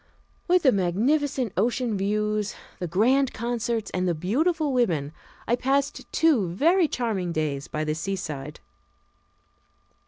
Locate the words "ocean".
1.55-1.95